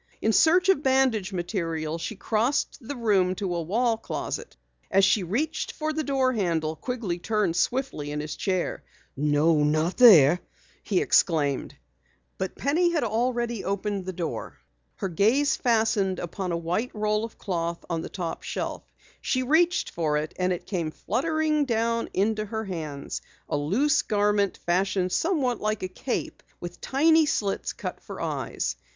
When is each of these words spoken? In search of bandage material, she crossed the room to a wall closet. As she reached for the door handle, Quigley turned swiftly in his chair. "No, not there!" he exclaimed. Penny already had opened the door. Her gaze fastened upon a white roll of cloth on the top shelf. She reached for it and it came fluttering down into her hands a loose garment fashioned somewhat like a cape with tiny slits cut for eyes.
In 0.19 0.33
search 0.33 0.67
of 0.69 0.81
bandage 0.81 1.31
material, 1.31 1.99
she 1.99 2.15
crossed 2.15 2.79
the 2.81 2.95
room 2.95 3.35
to 3.35 3.53
a 3.53 3.61
wall 3.61 3.97
closet. 3.97 4.57
As 4.89 5.05
she 5.05 5.21
reached 5.21 5.73
for 5.73 5.93
the 5.93 6.03
door 6.03 6.33
handle, 6.33 6.75
Quigley 6.75 7.19
turned 7.19 7.55
swiftly 7.55 8.09
in 8.09 8.19
his 8.19 8.35
chair. 8.35 8.83
"No, 9.15 9.63
not 9.63 9.97
there!" 9.97 10.39
he 10.81 11.01
exclaimed. 11.01 11.75
Penny 12.39 12.97
already 12.97 13.57
had 13.57 13.67
opened 13.67 14.07
the 14.07 14.11
door. 14.11 14.57
Her 14.95 15.07
gaze 15.07 15.55
fastened 15.55 16.17
upon 16.17 16.51
a 16.51 16.57
white 16.57 16.89
roll 16.95 17.23
of 17.23 17.37
cloth 17.37 17.85
on 17.87 18.01
the 18.01 18.09
top 18.09 18.41
shelf. 18.41 18.81
She 19.21 19.43
reached 19.43 19.91
for 19.91 20.17
it 20.17 20.33
and 20.39 20.51
it 20.51 20.65
came 20.65 20.89
fluttering 20.89 21.65
down 21.65 22.09
into 22.15 22.45
her 22.45 22.63
hands 22.65 23.21
a 23.47 23.55
loose 23.55 24.01
garment 24.01 24.57
fashioned 24.65 25.11
somewhat 25.11 25.61
like 25.61 25.83
a 25.83 25.87
cape 25.87 26.41
with 26.59 26.81
tiny 26.81 27.27
slits 27.27 27.71
cut 27.71 28.01
for 28.01 28.19
eyes. 28.19 28.75